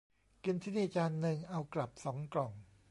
[0.43, 2.51] กินที่นี่จานนึง เอากลับสองกล่อง